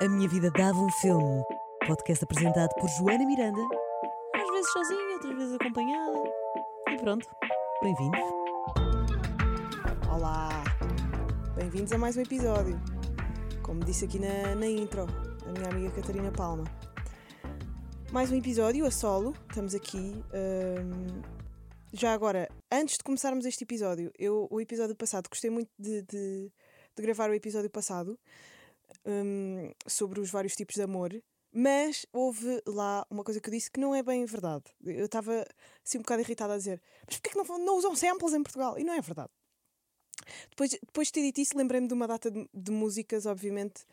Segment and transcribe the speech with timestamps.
[0.00, 1.42] A Minha Vida Dava um Filme.
[1.86, 3.60] Podcast apresentado por Joana Miranda.
[4.34, 6.18] Às vezes sozinha, outras vezes acompanhada.
[6.90, 7.28] E pronto,
[7.82, 8.20] bem-vindos.
[10.12, 10.64] Olá!
[11.54, 12.78] Bem-vindos a mais um episódio.
[13.62, 15.06] Como disse aqui na, na intro,
[15.46, 16.64] a minha amiga Catarina Palma.
[18.12, 19.34] Mais um episódio a solo.
[19.48, 20.22] Estamos aqui.
[20.34, 21.22] hum,
[21.92, 26.52] já agora, antes de começarmos este episódio, eu o episódio passado gostei muito de, de-
[26.96, 28.18] de gravar o episódio passado
[29.06, 31.22] hum, sobre os vários tipos de amor.
[31.52, 34.64] Mas houve lá uma coisa que eu disse que não é bem verdade.
[34.84, 35.46] Eu estava
[35.84, 38.78] assim um bocado irritada a dizer: Mas porquê que não, não usam samples em Portugal?
[38.78, 39.30] E não é verdade.
[40.50, 43.86] Depois, depois de ter dito isso, lembrei-me de uma data de, de músicas, obviamente,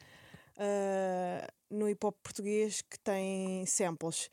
[0.57, 4.29] ah, no hip hop português que tem samples.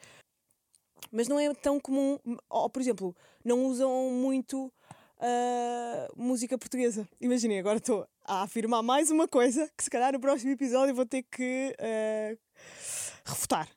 [1.10, 4.72] Mas não é tão comum, ou por exemplo, não usam muito
[5.18, 7.08] ah, música portuguesa.
[7.20, 11.06] Imaginem, agora estou a afirmar mais uma coisa que se calhar no próximo episódio vou
[11.06, 12.36] ter que ah,
[13.24, 13.68] refutar.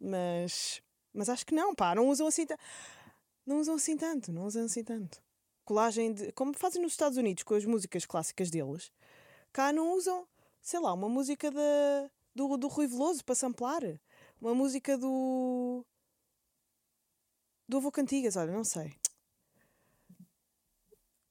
[0.00, 0.82] Mas,
[1.14, 2.58] mas acho que não, pá, não usam assim, ta-
[3.46, 5.22] não usam assim tanto, não usam assim tanto
[5.64, 6.32] colagem de.
[6.32, 8.92] como fazem nos Estados Unidos com as músicas clássicas deles,
[9.52, 10.26] cá não usam,
[10.60, 13.82] sei lá, uma música da, do, do Rui Veloso para samplar,
[14.40, 15.84] uma música do.
[17.68, 18.94] do Avô Cantigas, olha, não sei.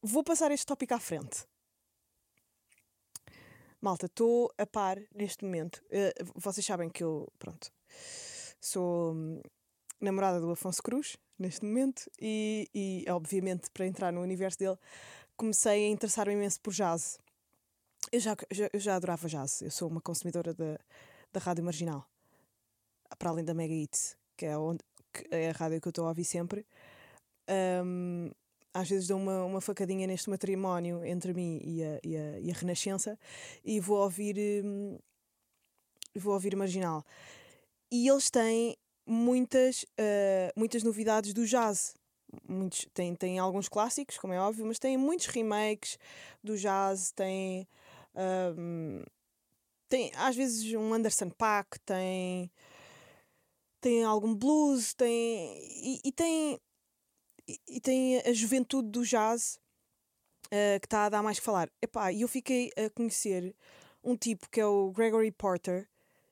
[0.02, 1.46] Vou passar este tópico à frente.
[3.82, 5.84] Malta, estou a par neste momento.
[5.90, 7.72] Eh, vocês sabem que eu, pronto,
[8.60, 9.42] sou hum,
[10.00, 14.78] namorada do Afonso Cruz neste momento e, e, obviamente para entrar no universo dele
[15.36, 17.18] comecei a interessar-me imenso por jazz.
[18.12, 20.78] Eu já, já, eu já adorava jazz, eu sou uma consumidora da,
[21.34, 22.06] da rádio marginal,
[23.18, 26.06] para além da Mega Hits, que é, onde, que é a rádio que eu estou
[26.06, 26.68] a ouvir sempre.
[27.84, 28.30] Hum,
[28.74, 32.52] às vezes dou uma, uma facadinha neste matrimónio entre mim e a, e a, e
[32.52, 33.18] a Renascença
[33.64, 34.98] e vou ouvir, hum,
[36.16, 37.06] vou ouvir marginal.
[37.92, 41.94] E eles têm muitas, eh, muitas novidades do jazz.
[42.48, 45.98] Muitos, tem, tem alguns clássicos, como é óbvio, mas tem muitos remakes
[46.42, 47.14] do jazz,
[48.16, 49.04] ahm,
[49.90, 52.50] tem às vezes um Anderson Paak, tem,
[53.82, 56.58] tem algum blues, tem, e, e tem,
[57.48, 59.60] e, tem a juventude do jazz
[60.52, 61.70] eh, que está a dar mais que falar.
[62.14, 63.56] E eu fiquei a conhecer
[64.04, 65.88] um tipo que é o Gregory Porter,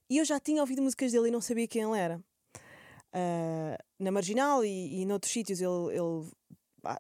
[0.10, 2.24] e eu já tinha ouvido músicas dele e não sabia quem ele era.
[3.14, 6.32] Ah, na Marginal e, e noutros sítios ele, ele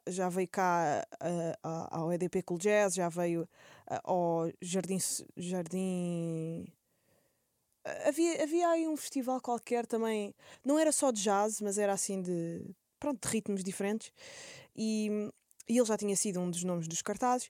[0.07, 1.05] já veio cá
[1.63, 3.47] ah, ao EDP Cool Jazz, já veio
[3.87, 4.97] ah, ao Jardim.
[5.37, 6.67] Jardim
[8.07, 12.21] havia, havia aí um festival qualquer também, não era só de jazz, mas era assim
[12.21, 12.63] de,
[12.99, 14.11] pronto, de ritmos diferentes.
[14.75, 15.09] E,
[15.67, 17.49] e ele já tinha sido um dos nomes dos cartazes,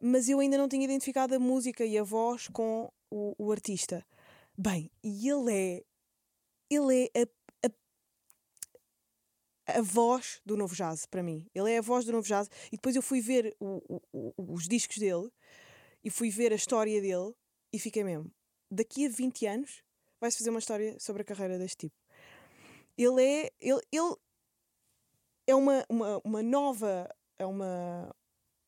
[0.00, 4.04] mas eu ainda não tinha identificado a música e a voz com o, o artista.
[4.56, 5.84] Bem, e ele é.
[6.70, 7.68] Ele é a,
[9.68, 11.46] a, a voz do novo jazz para mim.
[11.54, 12.48] Ele é a voz do novo jazz.
[12.68, 15.30] E depois eu fui ver o- o- os discos dele
[16.02, 17.32] e fui ver a história dele
[17.72, 18.30] e fiquei mesmo.
[18.70, 19.82] Daqui a 20 anos
[20.20, 21.96] vai-se fazer uma história sobre a carreira deste tipo.
[22.96, 23.50] Ele é.
[23.60, 24.16] Ele, ele
[25.52, 27.08] é uma, uma, uma nova.
[27.38, 28.10] É uma,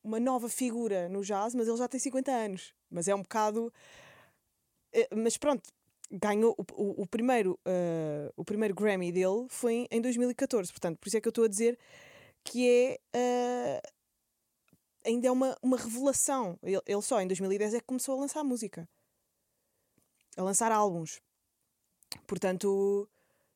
[0.03, 2.73] uma nova figura no jazz, mas ele já tem 50 anos.
[2.89, 3.71] Mas é um bocado.
[4.93, 5.69] eh, Mas pronto,
[6.11, 10.71] ganhou o, o, o primeiro, eh, o primeiro Grammy dele foi em 2014.
[10.71, 11.77] Portanto, por isso é que eu estou a dizer
[12.43, 12.99] que é.
[13.13, 13.81] eh,
[15.05, 16.57] ainda é uma, uma revelação.
[16.63, 18.87] Ele, ele só em 2010 é que começou a lançar música,
[20.37, 21.19] a lançar álbuns.
[22.27, 23.07] Portanto,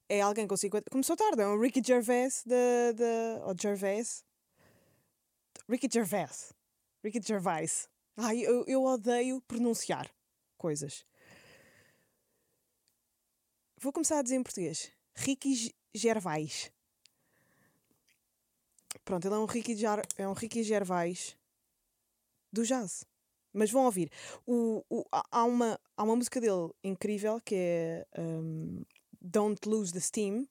[0.10, 0.90] é alguém com 50.
[0.90, 2.92] Começou tarde, é um Ricky Gervais da.
[2.94, 4.26] da ou Gervais.
[5.70, 6.52] Ricky Gervais.
[7.04, 7.88] Ricky Gervais.
[8.18, 10.12] Ai, eu, eu odeio pronunciar
[10.58, 11.06] coisas.
[13.80, 14.92] Vou começar a dizer em português.
[15.16, 16.72] Ricky Gervais.
[19.06, 21.38] Pronto, ele é um Ricky, Jar, é um Ricky Gervais
[22.52, 23.06] do jazz.
[23.54, 24.12] Mas vão ouvir.
[24.46, 28.84] O, o, há, uma, há uma música dele incrível que é um,
[29.22, 30.48] Don't Lose the Steam.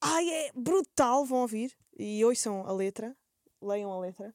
[0.00, 1.24] Ai, é brutal!
[1.24, 1.76] Vão ouvir.
[1.98, 3.16] E ouçam a letra.
[3.60, 4.34] Leiam a letra.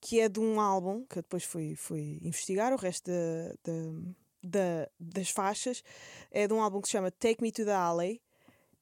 [0.00, 2.72] Que é de um álbum que eu depois fui, fui investigar.
[2.72, 4.12] O resto da, da-
[4.42, 5.82] da- das faixas
[6.30, 8.20] é de um álbum que se chama Take Me to the Alley.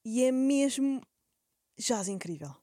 [0.05, 1.01] E é mesmo
[1.79, 2.55] jazz incrível.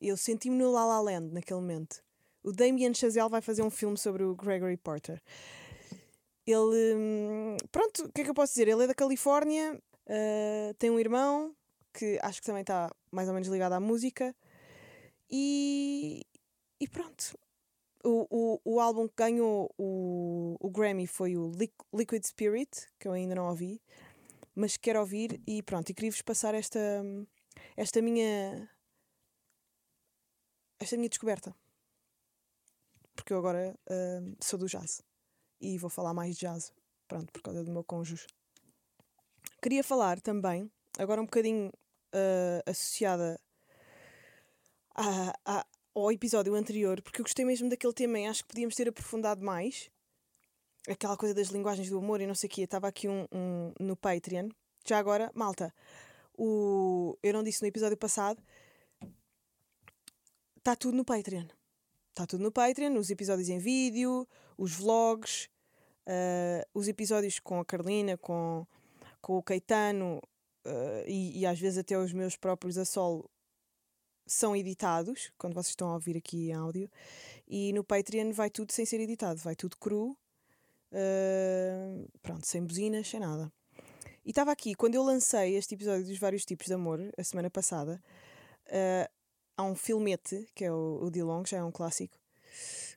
[0.00, 2.02] Eu senti-me no La La Land naquele momento.
[2.42, 5.22] O Damien Chazelle vai fazer um filme sobre o Gregory Porter.
[6.46, 6.94] Ele.
[6.96, 8.68] hum, Pronto, o que é que eu posso dizer?
[8.68, 11.54] Ele é da Califórnia, ah, tem um irmão
[11.92, 14.34] que acho que também está mais ou menos ligado à música.
[15.30, 16.22] E.
[16.80, 17.38] E pronto.
[18.04, 21.52] o, o, o álbum que ganhou o, o Grammy foi o
[21.94, 23.80] Liquid Spirit, que eu ainda não ouvi,
[24.54, 26.80] mas quero ouvir e pronto, e queria-vos passar esta,
[27.76, 28.68] esta minha
[30.80, 31.54] esta minha descoberta.
[33.14, 35.02] Porque eu agora uh, sou do jazz
[35.62, 36.72] e vou falar mais de jazz,
[37.06, 38.26] pronto, por causa do meu cônjuge.
[39.62, 43.40] Queria falar também, agora um bocadinho uh, associada
[44.94, 48.74] a, a, ao episódio anterior, porque eu gostei mesmo daquele tema e acho que podíamos
[48.74, 49.88] ter aprofundado mais.
[50.88, 52.62] Aquela coisa das linguagens do amor e não sei o quê.
[52.62, 54.48] Estava aqui um, um, no Patreon.
[54.84, 55.72] Já agora, malta,
[56.36, 58.42] o, eu não disse no episódio passado,
[60.58, 61.46] está tudo no Patreon.
[62.10, 64.28] Está tudo no Patreon, os episódios em vídeo,
[64.62, 65.48] os vlogs,
[66.06, 68.64] uh, os episódios com a Carolina, com,
[69.20, 70.18] com o Caetano
[70.64, 73.28] uh, e, e, às vezes até os meus próprios a solo
[74.24, 76.88] são editados, quando vocês estão a ouvir aqui em áudio,
[77.48, 80.16] e no Patreon vai tudo sem ser editado, vai tudo cru,
[80.92, 83.52] uh, pronto, sem buzinas, sem nada.
[84.24, 87.50] E estava aqui, quando eu lancei este episódio dos vários tipos de amor, a semana
[87.50, 88.00] passada,
[88.68, 89.12] uh,
[89.56, 92.21] há um filmete, que é o, o Dilong, já é um clássico,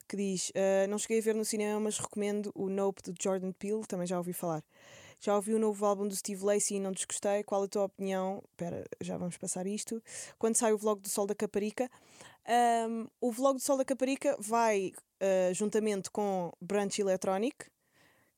[0.06, 3.52] que diz: uh, Não cheguei a ver no cinema, mas recomendo o Nope do Jordan
[3.52, 4.64] Peele, também já ouvi falar.
[5.18, 7.42] Já ouvi o novo álbum do Steve Lacey e não desgostei.
[7.42, 8.42] Qual a tua opinião?
[8.50, 10.02] Espera, já vamos passar isto.
[10.38, 11.90] Quando sai o vlog do Sol da Caparica?
[12.88, 14.92] Um, o vlog do Sol da Caparica vai
[15.22, 17.56] uh, juntamente com Brunch Electronic,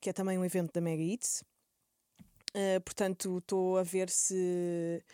[0.01, 1.43] que é também um evento da Mega Eats.
[2.55, 5.05] Uh, portanto, estou a ver se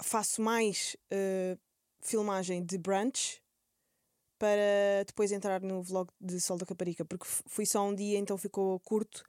[0.00, 1.58] faço mais uh,
[2.00, 3.42] filmagem de brunch
[4.44, 8.36] para depois entrar no vlog de Sol da Caparica, porque fui só um dia, então
[8.36, 9.24] ficou curto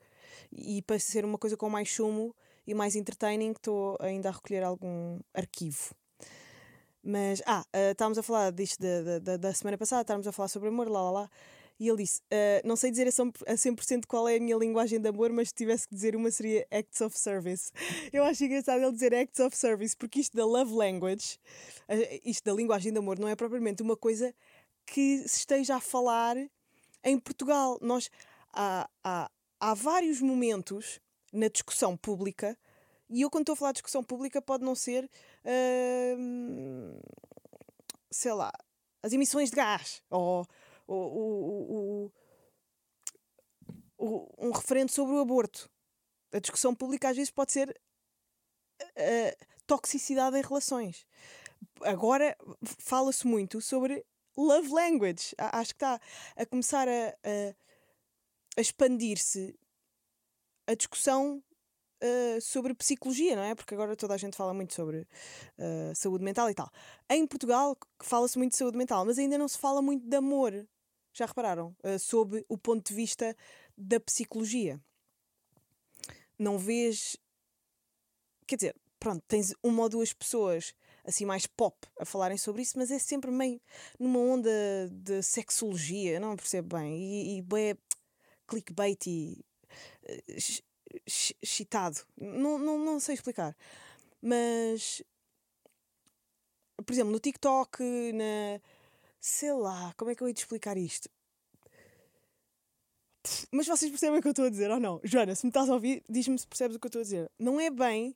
[0.51, 2.35] e para ser uma coisa com mais sumo
[2.67, 5.95] e mais entertaining, estou ainda a recolher algum arquivo.
[7.01, 10.49] Mas, ah, uh, estávamos a falar disto da, da, da semana passada, estávamos a falar
[10.49, 11.29] sobre amor, lá lá lá.
[11.79, 15.07] E ele disse: uh, Não sei dizer a 100% qual é a minha linguagem de
[15.07, 17.71] amor, mas se tivesse que dizer uma seria acts of service.
[18.11, 21.37] Eu acho engraçado ele dizer acts of service, porque isto da love language,
[21.89, 24.33] uh, isto da linguagem de amor, não é propriamente uma coisa
[24.85, 26.37] que se esteja a falar
[27.03, 27.77] em Portugal.
[27.81, 28.09] Nós,
[28.53, 30.99] há, há, há vários momentos
[31.33, 32.57] na discussão pública,
[33.09, 35.09] e eu, quando estou a falar de discussão pública, pode não ser,
[35.45, 36.99] uh,
[38.09, 38.51] sei lá,
[39.03, 40.47] as emissões de gás, ou,
[40.87, 42.13] ou, ou,
[43.97, 45.69] ou um referendo sobre o aborto.
[46.31, 47.79] A discussão pública às vezes pode ser
[48.81, 51.05] uh, toxicidade em relações.
[51.81, 52.35] Agora
[52.79, 54.03] fala-se muito sobre
[54.37, 55.33] love language.
[55.37, 55.99] Acho que está
[56.35, 57.55] a começar a, a
[58.57, 59.57] a expandir-se
[60.65, 61.43] a discussão
[62.01, 63.53] uh, sobre psicologia, não é?
[63.53, 66.71] Porque agora toda a gente fala muito sobre uh, saúde mental e tal.
[67.09, 70.67] Em Portugal fala-se muito de saúde mental, mas ainda não se fala muito de amor.
[71.13, 71.75] Já repararam?
[71.83, 73.35] Uh, sob o ponto de vista
[73.77, 74.79] da psicologia.
[76.39, 77.17] Não vês.
[78.47, 80.73] Quer dizer, pronto, tens uma ou duas pessoas
[81.05, 83.61] assim mais pop a falarem sobre isso, mas é sempre meio
[83.99, 84.49] numa onda
[84.91, 86.97] de sexologia, não percebo bem.
[86.97, 87.77] E, e bem,
[88.47, 89.45] clickbait e
[91.41, 92.01] excitado.
[92.17, 93.55] Não, não, não sei explicar.
[94.21, 95.03] Mas,
[96.85, 98.61] por exemplo, no TikTok, na.
[99.19, 101.09] Sei lá, como é que eu ia te explicar isto?
[103.51, 105.01] Mas vocês percebem o que eu estou a dizer ou não?
[105.03, 107.31] Joana, se me estás a ouvir, diz-me se percebes o que eu estou a dizer.
[107.39, 108.15] Não é bem.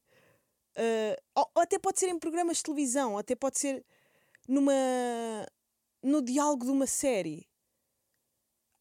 [0.77, 3.85] Uh, ou, ou, até pode ser em programas de televisão, até pode ser
[4.47, 4.73] numa.
[6.01, 7.49] no diálogo de uma série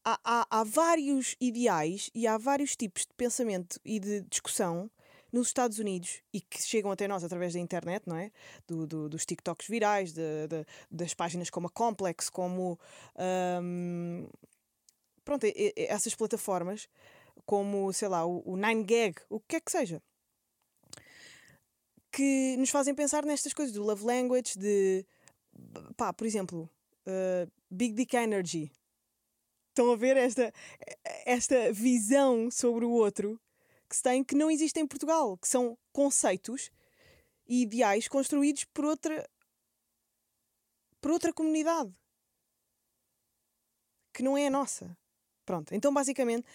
[0.03, 4.89] há, há, há vários ideais e há vários tipos de pensamento e de discussão
[5.31, 8.31] nos Estados Unidos e que chegam até nós através da internet, não é?
[8.67, 12.79] Do, do, dos TikToks virais, de, de, das páginas como a Complex, como.
[13.61, 14.27] Um,
[15.23, 16.89] pronto, essas plataformas,
[17.45, 20.01] como, sei lá, o, o 9gag, o que quer que seja.
[22.11, 25.05] Que nos fazem pensar nestas coisas do love language, de.
[25.95, 26.69] pá, por exemplo,
[27.05, 28.71] uh, Big Dick Energy.
[29.69, 30.51] Estão a ver esta,
[31.25, 33.39] esta visão sobre o outro
[33.87, 36.69] que se tem que não existe em Portugal, que são conceitos
[37.47, 39.27] e ideais construídos por outra
[41.01, 41.93] por outra comunidade
[44.13, 44.97] que não é a nossa.
[45.45, 46.45] Pronto, então basicamente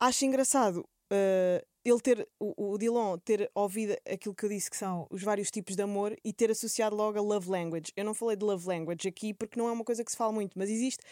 [0.00, 4.76] acho engraçado uh, ele ter, o, o Dilon ter ouvido aquilo que eu disse que
[4.76, 7.92] são os vários tipos de amor e ter associado logo a love language.
[7.94, 10.32] Eu não falei de love language aqui porque não é uma coisa que se fala
[10.32, 11.02] muito, mas existe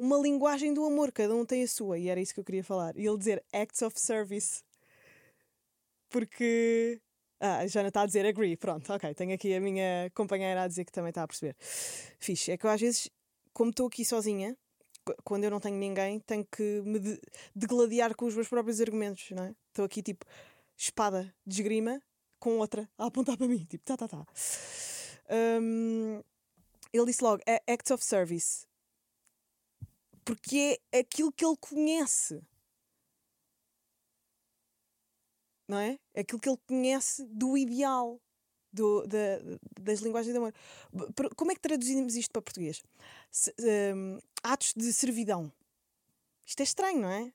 [0.00, 2.64] uma linguagem do amor, cada um tem a sua, e era isso que eu queria
[2.64, 2.96] falar.
[2.96, 4.62] E ele dizer acts of service.
[6.08, 7.00] Porque.
[7.38, 9.14] Ah, a Jana está a dizer agree, pronto, ok.
[9.14, 11.56] Tenho aqui a minha companheira a dizer que também está a perceber.
[12.18, 13.10] Fixe, é que eu às vezes,
[13.52, 14.56] como estou aqui sozinha,
[15.24, 17.20] quando eu não tenho ninguém, tenho que me de-
[17.54, 19.54] degladiar com os meus próprios argumentos, não é?
[19.68, 20.24] Estou aqui tipo
[20.76, 22.02] espada de esgrima
[22.38, 24.26] com outra a apontar para mim, tipo tá, tá, tá.
[25.60, 26.22] Hum,
[26.92, 28.66] ele disse logo: "A- Acts of Service.
[30.24, 32.42] Porque é aquilo que ele conhece.
[35.68, 35.98] Não é?
[36.14, 38.20] É aquilo que ele conhece do ideal
[38.72, 39.38] do, da,
[39.80, 40.54] das linguagens de amor.
[41.36, 42.82] Como é que traduzimos isto para português?
[43.30, 43.54] Se-
[43.94, 45.52] hum, atos de servidão.
[46.44, 47.32] Isto é estranho, não é?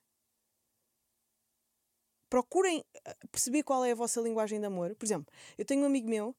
[2.28, 4.94] Procurem eh, perceber qual é a vossa linguagem de amor.
[4.96, 6.34] Por exemplo, eu tenho um amigo meu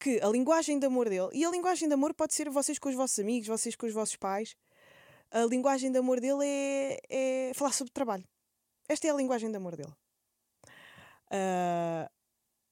[0.00, 2.88] que a linguagem de amor dele, e a linguagem de amor pode ser vocês com
[2.88, 4.56] os vossos amigos, vocês com os vossos pais,
[5.30, 8.24] a linguagem de amor dele é, é falar sobre trabalho.
[8.88, 9.92] Esta é a linguagem de amor dele.
[11.30, 12.10] Ah,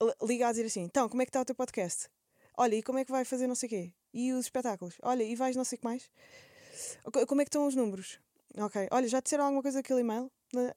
[0.01, 2.09] li- liga a dizer assim: então, como é que está o teu podcast?
[2.57, 3.93] Olha, e como é que vai fazer não sei o quê?
[4.15, 4.97] E os espetáculos?
[5.03, 6.11] Olha, e vais não sei o que mais?
[7.13, 8.19] Co- Como é que estão os números?
[8.59, 10.31] Ok, olha, já disseram alguma coisa daquele e-mail?
[10.53, 10.73] Não-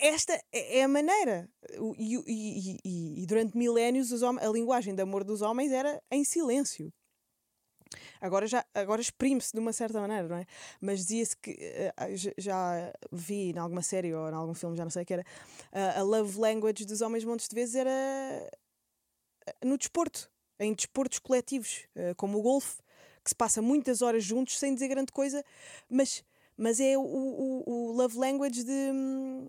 [0.00, 1.48] Esta é a maneira.
[1.78, 6.02] O- E, o- e- e- e- durante milénios a linguagem de amor dos homens era
[6.10, 6.92] em silêncio.
[8.20, 10.46] Agora já agora exprime-se de uma certa maneira, não é?
[10.80, 11.56] Mas dizia-se que
[11.96, 12.06] ah,
[12.38, 15.24] já- vi em alguma série ou em algum filme, já não sei, que era
[15.72, 21.18] ah, a love language dos homens montes de vezes era eh, no desporto, em desportos
[21.18, 22.78] coletivos, eh, como o golfe,
[23.24, 25.44] que se passa muitas horas juntos sem dizer grande coisa,
[25.88, 26.22] mas,
[26.56, 29.48] mas é o, o, o love language de hum,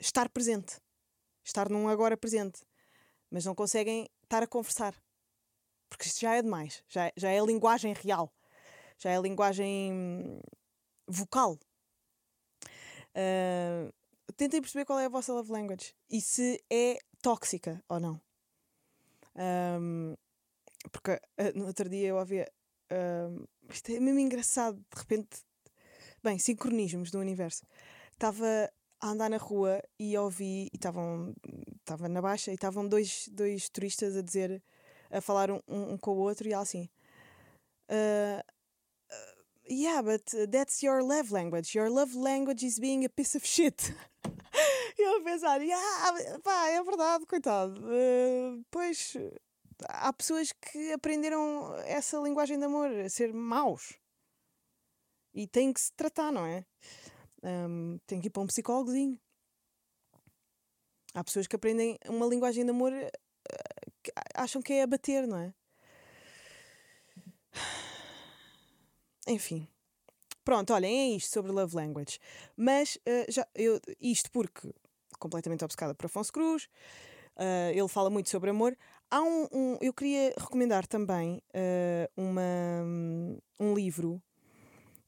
[0.00, 0.80] estar presente,
[1.44, 2.62] estar num agora presente,
[3.30, 4.94] mas não conseguem estar a conversar,
[5.88, 8.32] porque isto já é demais, já, já é a linguagem real,
[8.98, 10.40] já é a linguagem hum,
[11.06, 11.58] vocal.
[13.14, 13.92] Ah,
[14.36, 18.20] tentem perceber qual é a vossa love language e se é tóxica ou não.
[19.34, 20.14] Ahm,
[20.90, 22.50] porque ah, no outro dia eu ouvia.
[22.92, 25.40] Ahm, isto é mesmo engraçado, de repente.
[26.22, 27.64] Bem, sincronismos do universo.
[28.12, 28.70] Estava
[29.00, 30.68] a andar na rua e ouvi.
[30.72, 31.34] E estavam.
[31.80, 34.62] Estava na baixa e estavam dois, dois turistas a dizer.
[35.12, 36.88] a falar um, um, com o outro e ela assim.
[37.88, 38.42] "Ah,
[39.10, 39.34] ah,
[39.70, 41.76] yeah, but uh, that's your love language.
[41.76, 43.94] Your love language is being a piece of shit.
[44.98, 47.80] E eu a pensar, yeah, pá, é verdade, coitado.
[47.80, 49.16] Uh, pois
[49.88, 53.94] há pessoas que aprenderam essa linguagem de amor, a ser maus.
[55.34, 56.64] E têm que se tratar, não é?
[57.42, 59.18] Um, tem que ir para um psicólogozinho.
[61.14, 63.10] Há pessoas que aprendem uma linguagem de amor eh,
[64.02, 65.54] que acham que é abater, não é?
[69.26, 69.68] Enfim.
[70.44, 72.18] Pronto, olhem, é isto sobre love language.
[72.56, 74.72] Mas eh, já, eu, isto porque
[75.18, 76.68] completamente obcecada por Afonso Cruz,
[77.38, 78.76] eh, ele fala muito sobre amor.
[79.10, 82.42] Há um, um- eu queria recomendar também eh, uma,
[83.60, 84.22] um livro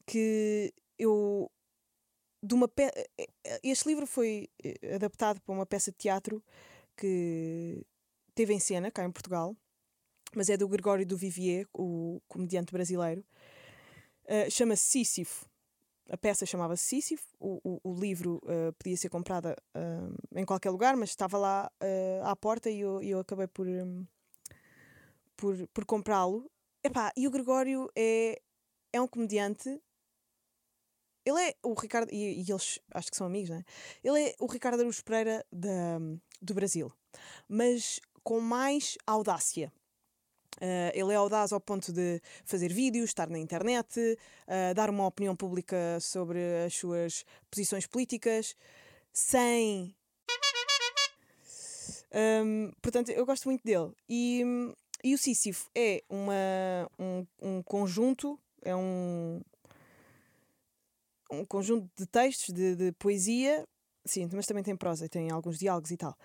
[0.07, 1.51] que eu
[2.43, 2.85] de uma pe...
[3.19, 6.43] eh, este livro foi eh, adaptado para uma peça de teatro
[6.97, 7.85] que
[8.35, 9.57] teve em cena cá em Portugal,
[10.35, 13.25] mas é do Gregório do Vivier, o comediante brasileiro.
[14.27, 15.47] Uh, chama-se Sísifo.
[16.11, 17.27] A peça chamava-se Sísifo.
[17.39, 21.71] O, o, o livro uh, podia ser comprada uh, em qualquer lugar, mas estava lá
[21.83, 24.07] uh, à porta e eu, eu acabei por, um,
[25.37, 26.51] por, por comprá-lo.
[26.83, 28.41] Epá, E o Gregório é,
[28.93, 29.81] é um comediante.
[31.25, 33.65] Ele é o Ricardo, e, e eles acho que são amigos, não é?
[34.03, 35.99] Ele é o Ricardo Araújo Pereira da,
[36.43, 36.93] do Brasil,
[37.49, 39.73] mas com mais audácia.
[40.57, 45.07] Uh, ele é audaz ao ponto de fazer vídeos, estar na internet, uh, dar uma
[45.07, 48.57] opinião pública sobre as suas posições políticas,
[49.13, 49.95] sem.
[52.15, 53.93] Um, portanto, eu gosto muito dele.
[54.09, 54.43] E,
[55.03, 59.41] e o Sísifo é uma, um, um conjunto, é um,
[61.31, 63.67] um conjunto de textos, de, de poesia,
[64.05, 66.17] sim, mas também tem prosa, tem alguns diálogos e tal.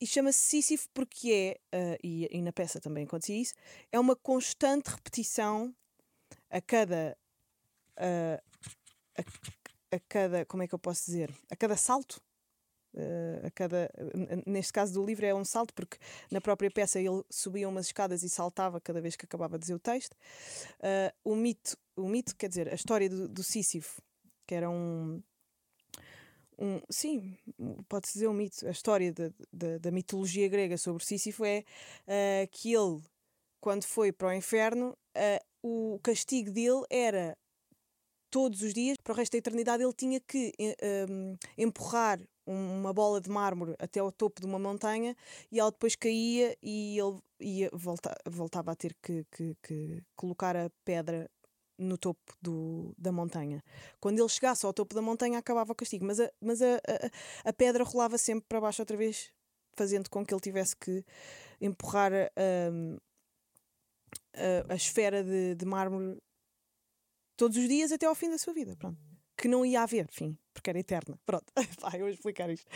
[0.00, 3.54] E chama-se Sísifo porque é, uh, e, e, na peça também acontecia isso,
[3.90, 5.74] é uma constante repetição
[6.50, 7.16] a cada.
[7.96, 8.42] Uh,
[9.16, 10.44] a, a, cada.
[10.44, 11.32] Como é que eu posso dizer?
[11.50, 12.20] A cada salto.
[12.94, 13.90] Uh, a cada,
[14.46, 15.98] neste caso do livro é um salto, porque
[16.30, 19.74] na própria peça ele subia umas escadas e saltava cada vez que acabava de dizer
[19.74, 20.16] o texto.
[21.24, 24.00] o mito, o mito, quer dizer, a história do, do Sísifo,
[24.46, 25.22] que era um,
[26.58, 27.36] um, sim,
[27.88, 28.66] pode-se dizer um mito.
[28.66, 31.64] A história da, da, da mitologia grega sobre Sísifo é
[32.06, 33.02] uh, que ele,
[33.60, 35.46] quando foi para o inferno, uh,
[35.94, 37.36] o castigo dele era
[38.30, 40.52] todos os dias, para o resto da eternidade, ele tinha que
[41.08, 45.16] um, empurrar uma bola de mármore até ao topo de uma montanha
[45.50, 50.56] e ela depois caía e ele ia volta, voltava a ter que, que, que colocar
[50.56, 51.28] a pedra
[51.78, 53.62] no topo do, da montanha.
[54.00, 57.50] Quando ele chegasse ao topo da montanha, acabava o castigo, mas a, mas a, a,
[57.50, 59.32] a pedra rolava sempre para baixo outra vez,
[59.74, 61.04] fazendo com que ele tivesse que
[61.60, 62.28] empurrar a,
[64.34, 66.18] a, a esfera de, de mármore
[67.36, 68.74] todos os dias até ao fim da sua vida.
[68.76, 68.98] Pronto.
[69.36, 71.18] Que não ia haver fim, porque era eterna.
[71.26, 72.70] Pronto, vai, eu vou explicar isto.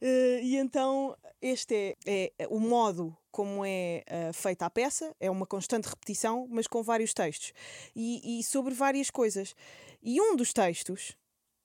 [0.00, 5.30] Uh, e então, este é, é, o modo como é uh, feita a peça, é
[5.30, 7.52] uma constante repetição, mas com vários textos
[7.94, 9.54] e, e sobre várias coisas.
[10.02, 11.16] E um dos textos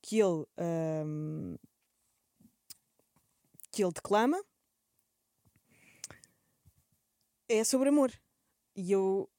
[0.02, 1.56] que ele, um,
[3.72, 4.44] que ele declama
[7.48, 8.12] é sobre amor.
[8.76, 9.30] E eu.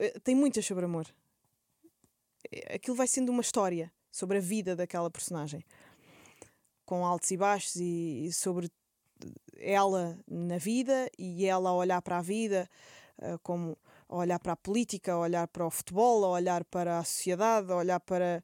[0.00, 1.06] Uh, tem muitas sobre amor.
[2.72, 5.64] Aquilo vai sendo uma história sobre a vida daquela personagem,
[6.88, 8.70] com altos e baixos, e, sobre
[9.58, 12.66] ela na vida e ela a olhar para a vida,
[13.18, 13.76] uh, como
[14.08, 17.70] a olhar para a política, a olhar para o futebol, a olhar para a sociedade,
[17.70, 18.42] a olhar para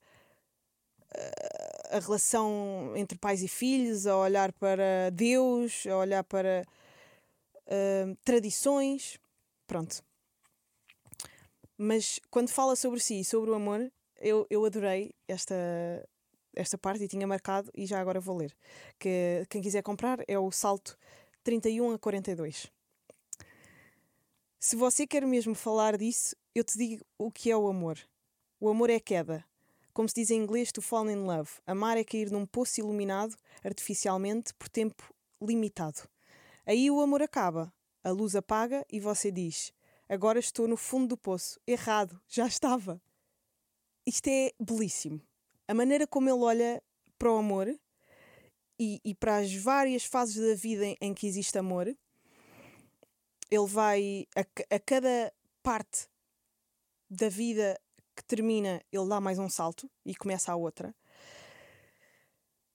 [1.16, 6.66] uh, a relação entre pais e filhos, a olhar para Deus, a olhar para
[7.66, 9.18] uh, tradições.
[9.66, 10.04] Pronto.
[11.78, 15.54] Mas quando fala sobre si e sobre o amor, eu, eu adorei esta,
[16.56, 18.56] esta parte e tinha marcado e já agora vou ler.
[18.98, 20.98] Que quem quiser comprar é o salto
[21.42, 22.70] 31 a 42.
[24.58, 27.98] Se você quer mesmo falar disso, eu te digo o que é o amor.
[28.58, 29.44] O amor é queda.
[29.92, 31.50] Como se diz em inglês, to fall in love.
[31.66, 36.08] Amar é cair num poço iluminado artificialmente por tempo limitado.
[36.66, 39.72] Aí o amor acaba, a luz apaga e você diz:
[40.08, 41.60] Agora estou no fundo do poço.
[41.66, 43.00] Errado, já estava.
[44.06, 45.20] Isto é belíssimo
[45.66, 46.82] a maneira como ele olha
[47.18, 47.68] para o amor
[48.78, 51.86] e, e para as várias fases da vida em, em que existe amor,
[53.50, 54.40] ele vai a,
[54.74, 56.08] a cada parte
[57.08, 57.80] da vida
[58.16, 60.94] que termina, ele dá mais um salto e começa a outra.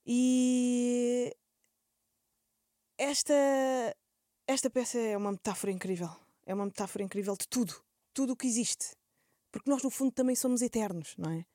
[0.06, 1.36] E
[2.98, 3.34] esta,
[4.48, 6.10] esta peça é uma metáfora incrível.
[6.46, 7.76] É uma metáfora incrível de tudo.
[8.14, 8.96] Tudo o que existe.
[9.52, 11.46] Porque nós, no fundo, também somos eternos, não é?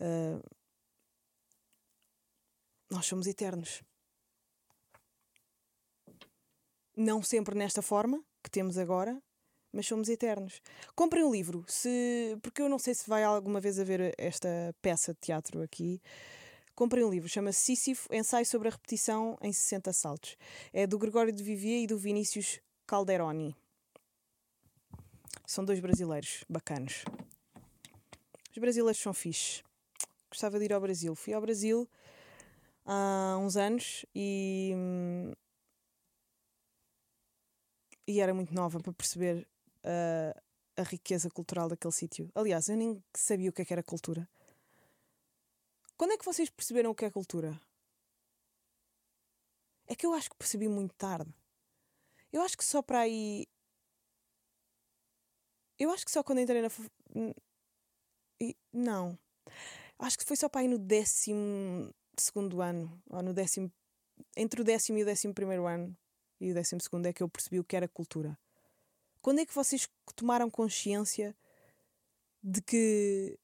[0.00, 0.42] Uh,
[2.90, 3.82] nós somos eternos.
[6.96, 9.20] Não sempre nesta forma que temos agora,
[9.72, 10.62] mas somos eternos.
[10.94, 14.48] Comprem um livro, se porque eu não sei se vai alguma vez haver esta
[14.80, 16.00] peça de teatro aqui.
[16.74, 20.36] Comprem um livro, chama-se Sísifo, Ensaio sobre a Repetição em 60 Saltos.
[20.72, 23.54] É do Gregório de Vivier e do Vinícius Calderoni.
[25.46, 27.04] São dois brasileiros bacanos.
[28.50, 29.62] Os brasileiros são fixes
[30.30, 31.14] gostava de ir ao Brasil.
[31.14, 31.88] Fui ao Brasil
[32.84, 34.72] há uns anos e.
[38.06, 39.46] e era muito nova para perceber
[39.84, 40.40] uh,
[40.76, 42.30] a riqueza cultural daquele sítio.
[42.34, 44.28] Aliás, eu nem sabia o que, é que era cultura.
[45.96, 47.60] Quando é que vocês perceberam o que é cultura?
[49.86, 51.34] É que eu acho que percebi muito tarde.
[52.32, 53.46] Eu acho que só para aí.
[55.78, 56.68] Eu acho que só quando entrei na.
[58.72, 59.18] Não
[59.98, 63.72] acho que foi só para aí no décimo segundo ano, ou no décimo,
[64.36, 65.96] entre o décimo e o décimo primeiro ano
[66.40, 68.38] e o décimo segundo é que eu percebi o que era cultura.
[69.20, 71.36] Quando é que vocês tomaram consciência
[72.42, 73.38] de que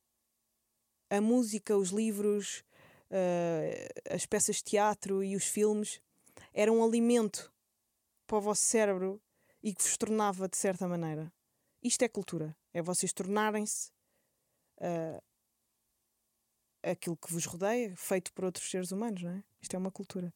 [1.10, 2.64] a música, os livros,
[3.10, 6.00] uh, as peças de teatro e os filmes
[6.52, 7.52] eram um alimento
[8.26, 9.20] para o vosso cérebro
[9.62, 11.32] e que vos tornava de certa maneira?
[11.82, 12.56] Isto é cultura.
[12.72, 13.90] É vocês tornarem-se
[14.78, 15.22] uh,
[16.84, 19.42] aquilo que vos rodeia, feito por outros seres humanos, não é?
[19.60, 20.32] Isto é uma cultura.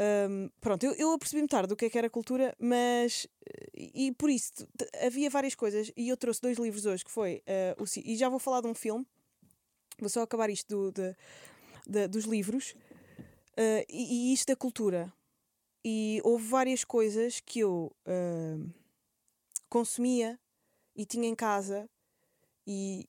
[0.00, 3.28] Um, pronto, eu, eu apercebi-me tarde do que é que era cultura, mas.
[3.72, 4.52] E, e por isso,
[5.00, 7.42] havia várias coisas, e eu trouxe dois livros hoje, que foi.
[7.78, 9.06] Uh, o, e já vou falar de um filme,
[9.98, 11.16] vou só acabar isto do, de,
[11.86, 15.12] de, dos livros, uh, e, e, isto da cultura.
[15.84, 18.74] E houve várias coisas que eu uh,
[19.68, 20.40] consumia
[20.96, 21.88] e tinha em casa,
[22.66, 23.06] e,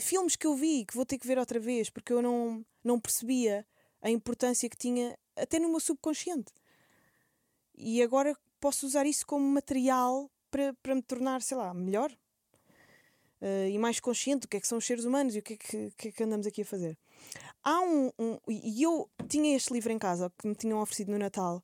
[0.00, 3.00] filmes que eu vi que vou ter que ver outra vez porque eu não, não
[3.00, 3.66] percebia
[4.00, 6.52] a importância que tinha até no meu subconsciente.
[7.74, 12.12] E agora posso usar isso como material para, para me tornar, sei lá, melhor
[13.40, 15.54] uh, e mais consciente do que é que são os seres humanos e o que
[15.54, 16.98] é que, que, é que andamos aqui a fazer.
[17.62, 21.18] Há um, um, E eu tinha este livro em casa que me tinham oferecido no
[21.18, 21.62] Natal,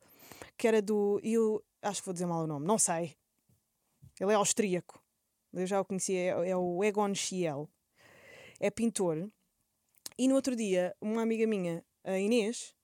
[0.57, 1.21] que era do.
[1.23, 3.17] Eu acho que vou dizer mal o nome, não sei.
[4.21, 5.03] Ele é austríaco.
[5.53, 7.69] Eu já o conhecia, é, é o Egon Schiele
[8.61, 9.31] é pintor.
[10.19, 12.75] E no outro dia, uma amiga minha, a Inês,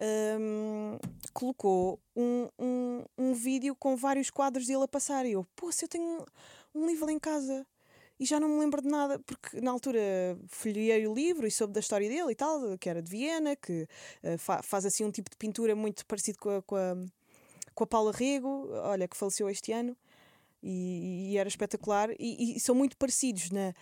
[0.00, 0.98] um,
[1.32, 5.26] colocou um, um, um vídeo com vários quadros dele a passar.
[5.26, 6.24] E eu, pô, se eu tenho
[6.74, 7.66] um livro em casa.
[8.18, 10.00] e já não me lembro de nada, porque na altura
[10.48, 13.88] folhei o livro e soube da história dele e tal, que era de Viena, que
[14.22, 16.96] uh, fa faz assim um tipo de pintura muito parecido com a, com a,
[17.74, 19.96] com a Paula Rego, olha, que faleceu este ano,
[20.62, 23.74] e, e era espetacular, e, e, são muito parecidos na,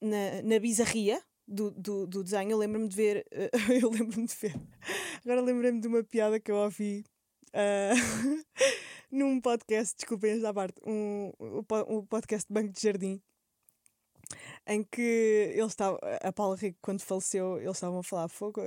[0.00, 1.22] na, na bizarria.
[1.52, 3.26] Do, do, do desenho, eu lembro-me de ver.
[3.32, 4.54] Uh, eu lembro-me de ver.
[5.24, 7.04] Agora lembrei-me de uma piada que eu ouvi
[7.54, 8.44] uh,
[9.10, 11.32] num podcast, desculpem esta parte, um,
[11.88, 13.20] um podcast de Banco de Jardim,
[14.66, 18.60] em que ele estava, a Paula Rico, quando faleceu, eles estavam a falar fogo,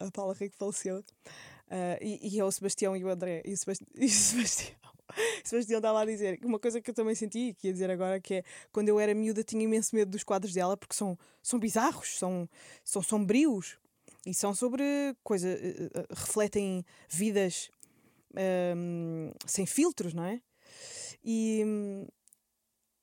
[0.00, 3.56] a, Paula Rico faleceu, uh, e, e é o Sebastião e o André, e o,
[3.56, 4.97] Sebast e o Sebastião.
[5.44, 8.34] Sebastião estava a dizer uma coisa que eu também senti, que ia dizer agora, que
[8.34, 12.18] é quando eu era miúda tinha imenso medo dos quadros dela porque são, são bizarros,
[12.18, 12.48] são,
[12.84, 13.78] são sombrios
[14.26, 14.84] e são sobre
[15.22, 17.70] coisa, uh, refletem vidas
[18.76, 20.40] um, sem filtros, não é?
[21.24, 21.62] E,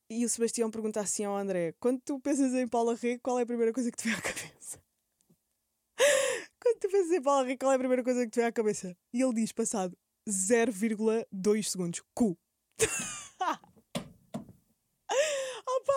[0.10, 3.44] e o Sebastião pergunta assim ao André: quando tu pensas em Paula Rego, qual é
[3.44, 4.80] a primeira coisa que te vem à cabeça?
[6.62, 8.52] quando tu pensas em Paula Rego, qual é a primeira coisa que te vem à
[8.52, 8.96] cabeça?
[9.12, 12.38] E ele diz, passado 0,2 segundos: cu.
[15.68, 15.94] Opa!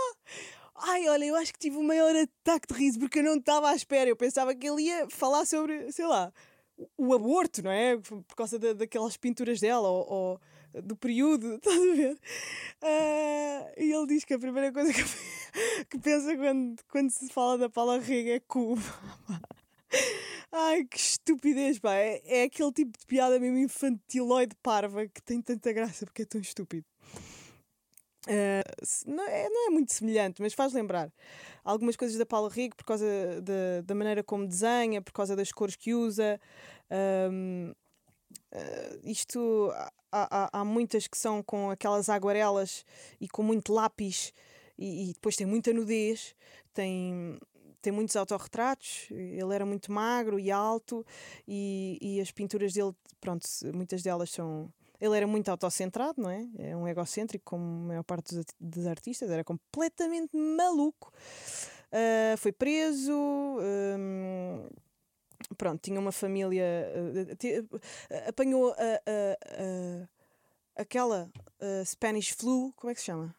[0.81, 3.71] Ai, olha, eu acho que tive o maior ataque de riso porque eu não estava
[3.71, 4.09] à espera.
[4.09, 6.33] Eu pensava que ele ia falar sobre, sei lá,
[6.97, 7.97] o aborto, não é?
[7.97, 10.41] Por causa da, daquelas pinturas dela, ou,
[10.75, 12.15] ou, do período, estás a ver?
[12.83, 15.03] Uh, e ele diz que a primeira coisa que,
[15.91, 18.83] que pensa quando, quando se fala da Paula Rega é Cuba.
[20.53, 21.95] Ai, que estupidez, pá.
[21.95, 26.25] É, é aquele tipo de piada mesmo infantiloide parva que tem tanta graça porque é
[26.25, 26.87] tão estúpido.
[28.27, 31.11] Uh, não, é, não é muito semelhante, mas faz lembrar
[31.65, 33.07] algumas coisas da Paula Rigo por causa
[33.43, 36.39] de, da maneira como desenha, por causa das cores que usa.
[36.91, 37.77] Um, uh,
[38.53, 42.85] ah, isto há, há, há, muitas que são com aquelas aguarelas
[43.21, 44.33] e com muito lápis,
[44.77, 46.35] e, e depois tem muita nudez,
[46.75, 47.39] tem,
[47.81, 49.07] tem muitos autorretratos.
[49.11, 51.05] Ele era muito magro e alto,
[51.47, 56.49] e, e as pinturas dele, pronto, muitas delas são ele era muito autocentrado, não é?
[56.59, 61.13] É um egocêntrico, como a maior parte dos, dos artistas, era completamente maluco.
[61.89, 63.13] Uh, foi preso.
[63.13, 64.69] Um,
[65.57, 66.65] pronto, tinha uma família.
[66.95, 67.81] Uh,
[68.27, 68.75] apanhou
[70.75, 71.31] aquela
[71.85, 72.73] Spanish flu.
[72.77, 73.35] Como é que se chama?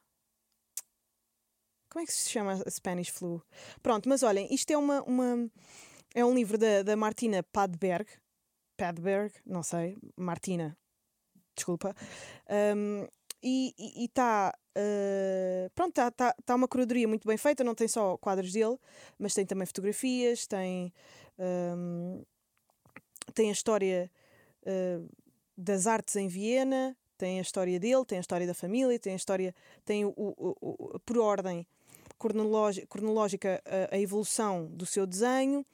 [1.89, 3.41] Como é que se chama a Spanish flu?
[3.81, 5.01] Pronto, mas olhem, isto é uma.
[5.03, 5.49] uma
[6.13, 8.07] é um livro da, da Martina Padberg.
[8.77, 10.77] Padberg, não sei, Martina,
[11.55, 11.95] desculpa.
[12.75, 13.07] Um,
[13.41, 13.73] e
[14.05, 14.53] está.
[14.77, 18.77] Uh, pronto, está tá, tá uma curadoria muito bem feita, não tem só quadros dele,
[19.17, 20.93] mas tem também fotografias, tem,
[21.37, 22.23] um,
[23.33, 24.09] tem a história
[24.63, 25.09] uh,
[25.57, 29.17] das artes em Viena, tem a história dele, tem a história da família, tem a
[29.17, 31.67] história, tem o, o, o por ordem
[32.19, 35.65] cronológica, a, a, evolução do seu desenho.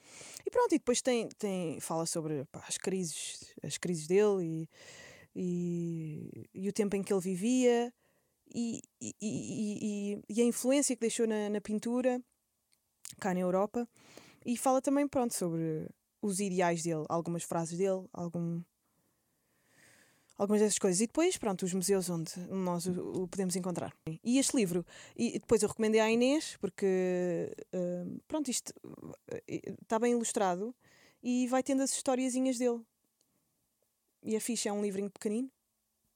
[0.46, 4.70] E pronto, e depois tem, tem fala sobre pá, as crises, as crises dele e
[5.36, 7.94] e, e o tempo em que ele vivia
[8.54, 12.22] e, e, e, e a influência que deixou na, na, pintura
[13.20, 13.88] cá na Europa.
[14.46, 15.90] E fala também pronto sobre
[16.22, 18.62] os ideais dele, algumas frases dele, algum,
[20.38, 21.02] algumas dessas coisas.
[21.02, 23.96] E depois, pronto, os museus onde nós o, o podemos encontrar.
[24.24, 28.74] E este livro, e depois eu recomendei à Inês, porque, uh, pronto, isto
[29.82, 30.76] está bem ilustrado
[31.22, 32.82] e vai tendo as historiazinhas dele.
[34.22, 35.52] E a ficha é um livrinho pequenino.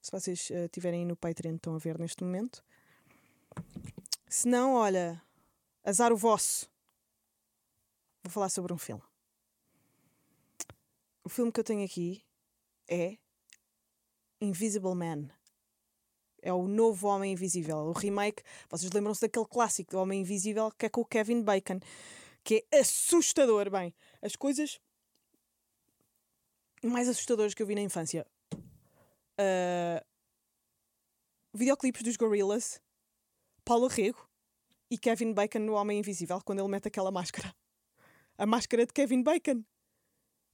[0.02, 2.64] Se vocês uh, no Patreon, estão a ver neste momento.
[4.28, 5.22] Se não, olha,
[5.84, 6.70] azar o vosso.
[8.24, 9.04] Vou falar sobre um filme.
[11.24, 12.24] O filme que eu tenho aqui
[12.88, 13.18] é
[14.42, 15.30] Invisible Man.
[16.42, 18.44] É o novo Homem Invisível, o remake.
[18.70, 21.80] Vocês lembram-se daquele clássico do Homem Invisível que é com o Kevin Bacon,
[22.44, 23.70] que é assustador.
[23.70, 24.80] Bem, as coisas
[26.84, 28.26] mais assustadores que eu vi na infância.
[28.54, 30.04] Uh,
[31.54, 32.82] videoclipes dos Gorillaz,
[33.66, 34.28] Paulo Rego
[34.90, 37.54] e Kevin Bacon no Homem Invisível, quando ele mete aquela máscara.
[38.38, 39.64] A máscara de Kevin Bacon,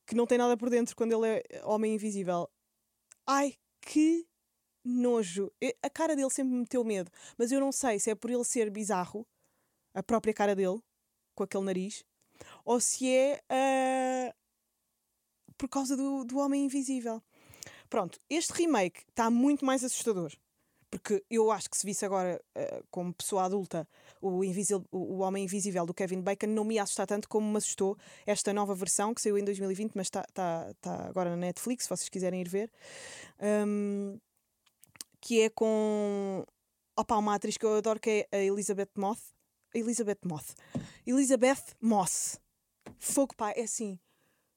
[0.08, 2.50] que não tem nada por dentro quando ele é Homem Invisível.
[3.28, 4.28] Ai, que
[4.84, 5.52] nojo.
[5.82, 8.44] A cara dele sempre me meteu medo, mas eu não sei se é por ele
[8.44, 9.26] ser bizarro,
[9.94, 10.80] a própria cara dele,
[11.34, 12.04] com aquele nariz,
[12.66, 13.42] ou se é.
[13.50, 14.34] Uh,
[15.58, 17.24] por causa do, do Homem Invisível.
[17.90, 20.34] Pronto, este remake está muito mais assustador.
[20.98, 23.88] Porque eu acho que se visse agora, uh, como pessoa adulta,
[24.22, 27.98] o, Invisil, o, Homem Invisível do Kevin Bacon, não me assustar tanto como me assustou
[28.26, 31.90] esta nova versão que saiu em 2020, mas está tá, tá agora na Netflix, se
[31.90, 32.72] vocês quiserem ir ver.
[33.42, 34.18] Um,
[35.20, 36.46] que é com
[36.98, 39.20] Opa, uma atriz que eu adoro que é a Elizabeth Moth.
[39.74, 40.56] Elizabeth Moth.
[41.06, 42.40] Elizabeth Moss.
[42.98, 44.00] Fogo, pá, é assim.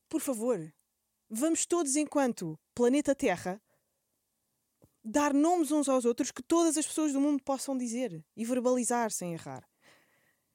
[0.09, 0.72] Por favor,
[1.29, 3.61] vamos todos, enquanto planeta Terra,
[5.10, 9.10] dar nomes uns aos outros que todas as pessoas do mundo possam dizer e verbalizar
[9.10, 9.66] sem errar.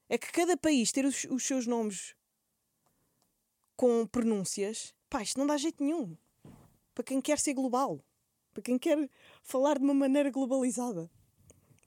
[0.07, 2.15] É que cada país ter os, os seus nomes
[3.75, 6.15] com pronúncias, pá, isto não dá jeito nenhum.
[6.93, 8.05] Para quem quer ser global.
[8.53, 9.09] Para quem quer
[9.41, 11.09] falar de uma maneira globalizada.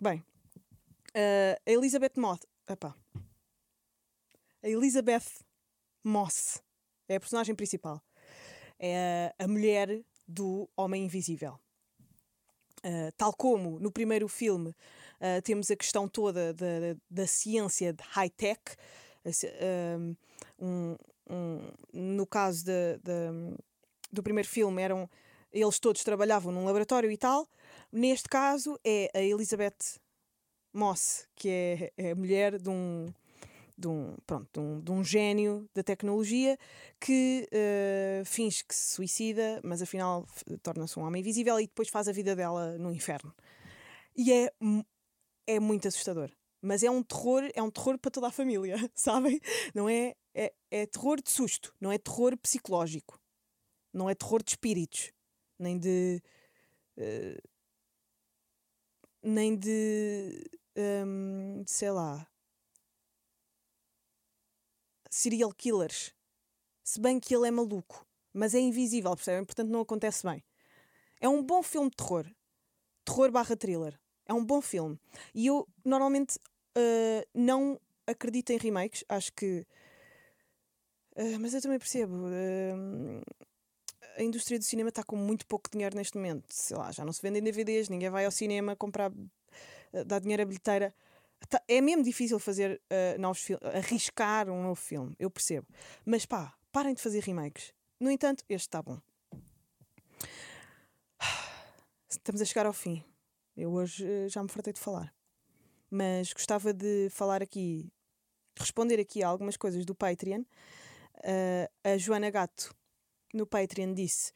[0.00, 2.40] Bem, uh, Elizabeth Moss.
[2.68, 2.96] Epá.
[4.60, 5.44] A Elizabeth
[6.02, 6.60] Moss
[7.08, 8.02] é a personagem principal.
[8.76, 11.60] É a mulher do Homem Invisível.
[12.86, 16.66] Uh, tal como no primeiro filme uh, temos a questão toda da,
[17.10, 18.60] da ciência de high-tech,
[20.60, 20.96] um,
[21.28, 21.60] um,
[21.92, 23.56] no caso de, de,
[24.12, 25.10] do primeiro filme eram
[25.52, 27.48] eles todos trabalhavam num laboratório e tal.
[27.90, 29.98] Neste caso é a Elizabeth
[30.72, 33.06] Moss, que é, é a mulher de um,
[33.78, 36.58] de um, pronto, de um, de um gênio da tecnologia
[36.98, 40.26] que uh, finge que se suicida, mas afinal
[40.62, 43.34] torna-se um homem invisível e depois faz a vida dela no inferno.
[44.16, 44.50] E é,
[45.46, 46.30] é muito assustador.
[46.62, 49.38] Mas é um terror, é um terror para toda a família, sabem?
[49.74, 53.20] Não é, é, é terror de susto, não é terror psicológico,
[53.92, 55.12] não é terror de espíritos,
[55.58, 56.22] nem de.
[56.96, 57.42] Uh,
[59.22, 60.44] nem de.
[60.76, 62.26] Um, sei lá
[65.16, 66.12] serial killers.
[66.84, 69.44] Se bem que ele é maluco, mas é invisível, percebem?
[69.44, 70.44] Portanto, não acontece bem.
[71.20, 72.26] É um bom filme de terror.
[73.04, 73.98] Terror barra thriller.
[74.26, 74.98] É um bom filme.
[75.34, 76.36] E eu, normalmente,
[76.76, 79.04] uh, não acredito em remakes.
[79.08, 79.66] Acho que.
[81.16, 82.14] Uh, mas eu também percebo.
[82.14, 83.22] Uh,
[84.18, 86.44] a indústria do cinema está com muito pouco dinheiro neste momento.
[86.50, 89.10] Sei lá, já não se vendem DVDs, ninguém vai ao cinema comprar.
[90.06, 90.94] dar dinheiro à bilheteira.
[91.48, 95.66] Tá, é mesmo difícil fazer uh, novos arriscar um novo filme, eu percebo.
[96.04, 97.72] Mas pá, parem de fazer remakes.
[98.00, 98.98] No entanto, este está bom.
[102.08, 103.04] Estamos a chegar ao fim.
[103.56, 105.14] Eu hoje uh, já me fartei de falar.
[105.88, 107.88] Mas gostava de falar aqui,
[108.58, 110.40] responder aqui a algumas coisas do Patreon.
[111.18, 112.74] Uh, a Joana Gato,
[113.32, 114.32] no Patreon, disse: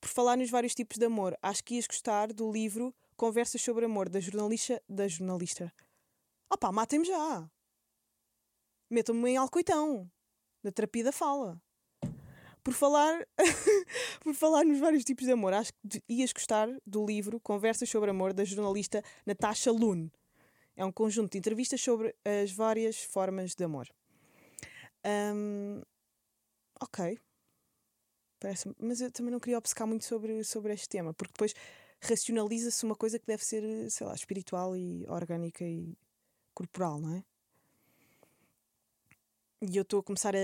[0.00, 3.84] Por falar nos vários tipos de amor, acho que ias gostar do livro Conversas sobre
[3.84, 5.72] Amor, da jornalista, da jornalista
[6.52, 7.50] Opá, matem-me já.
[8.90, 10.10] Metam-me em alcoitão.
[10.62, 11.60] Na terapia da fala.
[12.62, 13.26] Por falar,
[14.20, 18.10] por falar nos vários tipos de amor, acho que ias gostar do livro Conversas sobre
[18.10, 20.10] Amor da jornalista Natasha Lune.
[20.74, 23.86] É um conjunto de entrevistas sobre as várias formas de amor.
[25.04, 25.82] Um,
[26.80, 27.18] ok.
[28.40, 31.54] Parece mas eu também não queria obcecar muito sobre, sobre este tema, porque depois
[32.00, 35.96] racionaliza-se uma coisa que deve ser, sei lá, espiritual e orgânica e
[36.54, 37.24] corporal, não é?
[39.60, 40.38] E eu estou a começar a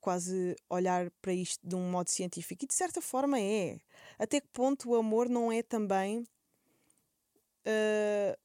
[0.00, 2.64] quase olhar para isto de um modo científico.
[2.64, 3.80] E de certa forma é.
[4.18, 6.24] Até que ponto o amor não é também
[7.66, 8.36] uh,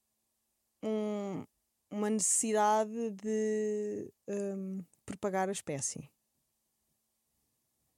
[0.84, 1.46] um,
[1.92, 6.10] uma necessidade de um, propagar a espécie?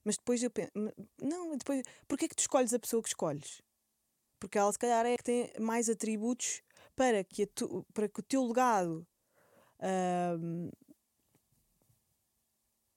[0.04, 0.72] Mas depois eu penso,
[1.22, 3.62] não, depois, porquê é que tu escolhes a pessoa que escolhes?
[4.40, 6.62] Porque ela se calhar é que tem mais atributos
[6.98, 9.08] para que, tu, para que o teu legado
[9.80, 10.72] uh,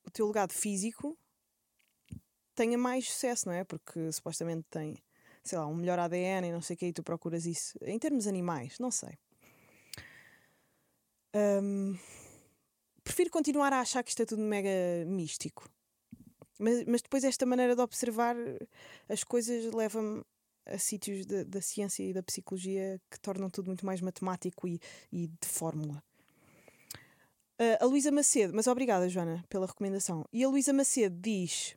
[0.02, 1.16] o teu legado físico
[2.54, 3.62] tenha mais sucesso, não é?
[3.62, 4.96] Porque supostamente tem,
[5.44, 7.78] sei lá, um melhor ADN e não sei o que, e tu procuras isso.
[7.82, 9.18] Em termos animais, não sei.
[11.62, 11.96] Um,
[13.04, 14.70] prefiro continuar a achar que isto é tudo mega
[15.06, 15.70] místico.
[16.58, 18.34] Mas, mas depois esta maneira de observar
[19.08, 20.24] as coisas leva-me
[20.70, 24.80] a sítios de, da ciência e da psicologia que tornam tudo muito mais matemático e,
[25.12, 26.02] e de fórmula.
[27.60, 30.24] Uh, a Luísa Macedo, mas obrigada, Joana, pela recomendação.
[30.32, 31.76] E a Luísa Macedo diz: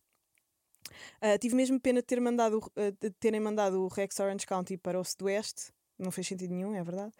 [1.22, 4.98] uh, Tive mesmo pena de, ter mandado, uh, terem mandado o Rex Orange County para
[4.98, 5.74] o Sudoeste.
[6.00, 7.12] Não fez sentido nenhum, é verdade.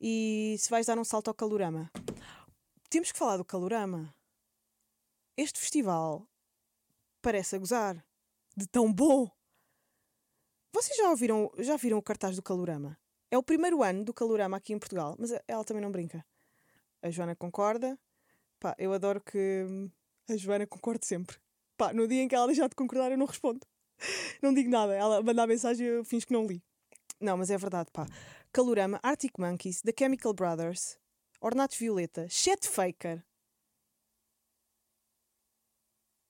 [0.00, 1.90] E se vais dar um salto ao Calorama.
[2.88, 4.14] Temos que falar do Calorama.
[5.36, 6.26] Este festival
[7.20, 8.02] parece a gozar.
[8.56, 9.35] De tão bom!
[10.76, 12.98] Vocês já ouviram, já viram o cartaz do Calorama?
[13.30, 16.22] É o primeiro ano do Calorama aqui em Portugal, mas ela também não brinca.
[17.00, 17.98] A Joana concorda.
[18.60, 19.64] Pá, eu adoro que
[20.28, 21.38] a Joana concorde sempre.
[21.78, 23.66] Pá, no dia em que ela deixar de concordar, eu não respondo.
[24.42, 24.94] Não digo nada.
[24.94, 26.62] Ela manda a mensagem e eu finjo que não li.
[27.18, 28.06] Não, mas é verdade, pá.
[28.52, 30.98] Calorama, Arctic Monkeys, The Chemical Brothers,
[31.40, 33.24] Ornatos Violeta, Chet Faker.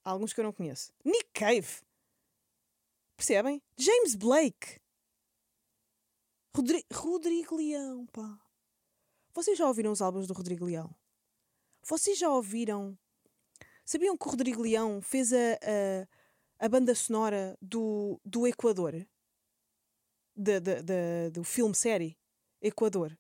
[0.05, 0.93] Há alguns que eu não conheço.
[1.05, 1.85] Nick Cave.
[3.17, 3.63] Percebem?
[3.79, 4.81] James Blake.
[6.55, 8.39] Rodri Rodrigo Leão, pá.
[9.35, 10.95] Vocês já ouviram os álbuns do Rodrigo Leão?
[11.83, 12.99] Vocês já ouviram?
[13.85, 19.07] Sabiam que o Rodrigo Leão fez a, a, a banda sonora do, do Equador?
[20.35, 22.19] De, de, de, do filme-série
[22.61, 23.17] Equador.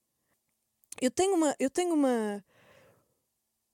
[1.00, 1.54] Eu tenho uma.
[1.58, 2.44] Eu tenho uma.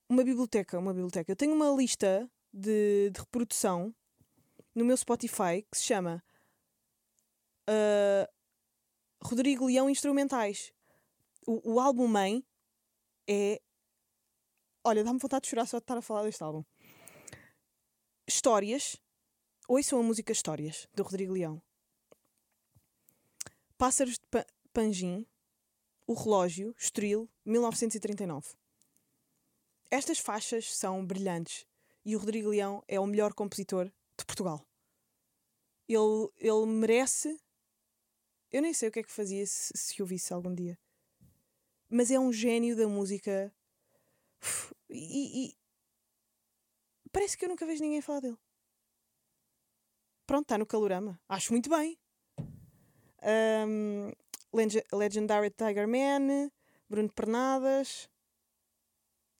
[0.08, 1.32] Uma biblioteca, uma biblioteca.
[1.32, 3.94] Eu tenho uma lista de, de reprodução
[4.74, 6.22] no meu Spotify que se chama
[7.68, 8.32] uh,
[9.22, 10.72] Rodrigo Leão Instrumentais.
[11.46, 12.44] O, o álbum Mãe
[13.28, 13.61] é.
[14.85, 16.64] Olha, dá-me vontade de chorar só de estar a falar deste álbum.
[18.26, 18.96] Histórias.
[19.68, 21.62] Ouçam a música Histórias, do Rodrigo Leão.
[23.78, 25.26] Pássaros de pa Panjim.
[26.04, 28.54] O Relógio, Estoril, 1939.
[29.88, 31.64] Estas faixas são brilhantes
[32.04, 33.90] e o Rodrigo Leão é o melhor compositor
[34.22, 34.66] de Portugal.
[35.88, 37.40] Ele, ele merece.
[38.50, 40.78] Eu nem sei o que é que fazia se, se visse algum dia.
[41.88, 43.52] Mas é um gênio da música.
[44.88, 45.56] E, e,
[47.11, 48.38] parece que eu nunca vejo ninguém falar dele.
[50.26, 51.20] Pronto, está no calorama.
[51.28, 51.98] Acho muito bem.
[53.22, 54.12] Um,
[54.92, 56.50] Legendary Tiger Man,
[56.88, 58.08] Bruno Pernadas,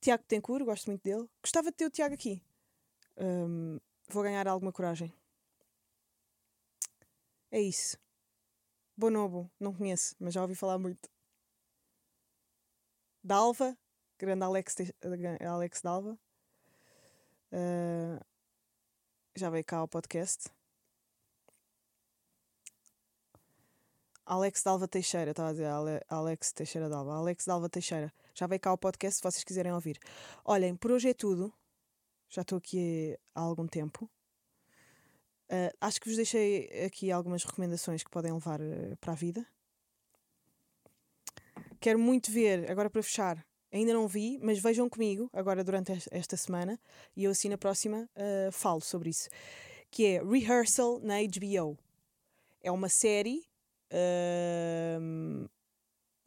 [0.01, 1.29] Tiago Tencourt, gosto muito dele.
[1.43, 2.43] Gostava de ter o Tiago aqui.
[3.17, 3.79] Um,
[4.13, 5.13] vou ganhar alguma coragem.
[7.51, 7.99] É isso.
[8.97, 11.11] Bonobo, não conheço, mas já ouvi falar muito.
[13.25, 13.77] Dalva,
[14.19, 14.77] grande Alex,
[15.41, 16.19] Alex Dalva.
[17.53, 18.25] Uh,
[19.35, 20.51] já veio cá ao podcast.
[24.25, 27.15] Alex Dalva Teixeira, estava a dizer Ale, Alex Teixeira Dalva.
[27.15, 28.13] Alex Dalva Teixeira.
[28.35, 29.99] Já veio cá ao podcast se vocês quiserem ouvir.
[30.45, 31.53] Olhem, por hoje é tudo.
[32.35, 34.11] Já estou aqui há algum tempo.
[35.51, 39.47] Uh, acho que vos deixei aqui algumas recomendações que podem levar uh, para a vida.
[41.79, 46.35] Quero muito ver, agora para fechar, ainda não vi, mas vejam comigo agora durante esta
[46.39, 46.81] semana
[47.15, 49.29] e eu assim na próxima uh, falo sobre isso.
[49.91, 51.77] Que é Rehearsal na HBO.
[52.63, 53.45] É uma série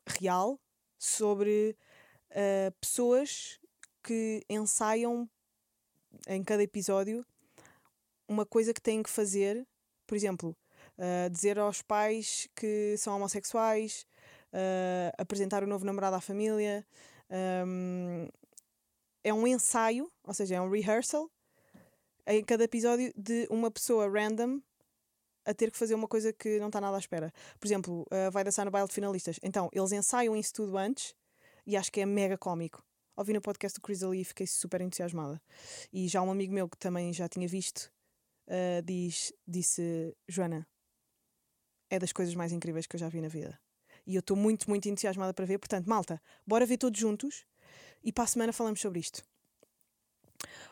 [0.08, 0.60] real
[1.00, 1.76] sobre
[2.80, 3.60] pessoas
[4.04, 5.28] que ensaiam
[6.28, 7.26] em cada episódio
[8.28, 9.66] uma coisa que têm que fazer,
[10.08, 10.56] por exemplo,
[10.98, 14.06] uh, dizer aos pais que são homossexuais,
[14.54, 16.86] uh, apresentar o novo namorado à família.
[17.68, 18.28] Um,
[19.24, 21.30] é um ensaio, ou seja, é um rehearsal
[22.28, 24.62] em cada episódio de uma pessoa random
[25.46, 27.32] a ter que fazer uma coisa que não está nada à espera.
[27.60, 29.40] Por exemplo, uh, vai dançar no baile de finalistas.
[29.44, 31.16] Então, eles ensaiam isso tudo antes
[31.66, 32.84] e acho que é mega cómico.
[33.18, 35.42] Ouvi no podcast do Chris Ali e fiquei super entusiasmada.
[35.92, 37.92] E já um amigo meu que também já tinha visto
[38.48, 40.68] uh, diz, disse: Joana,
[41.90, 43.60] é das coisas mais incríveis que eu já vi na vida.
[44.06, 45.58] E eu estou muito, muito entusiasmada para ver.
[45.58, 47.46] Portanto, malta, bora ver todos juntos
[48.04, 49.24] e para a semana falamos sobre isto.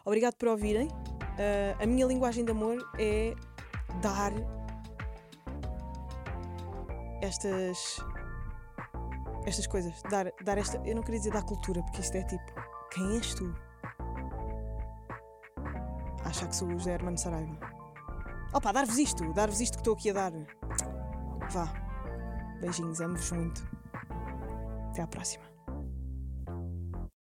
[0.06, 0.88] Obrigado por ouvirem.
[0.88, 3.34] Uh, a minha linguagem de amor é
[4.01, 4.34] dar
[7.21, 7.97] estas
[9.45, 12.43] estas coisas, dar, dar esta, eu não queria dizer dar cultura, porque isto é tipo,
[12.91, 13.53] quem és tu?
[16.23, 17.58] Achar que sou o José Hermano Saraiva.
[18.53, 20.32] Opa, dar-vos isto, dar-vos isto que estou aqui a dar.
[21.51, 21.67] Vá.
[22.62, 23.67] Beijinhos, amo-vos muito.
[24.91, 25.53] Até à próxima.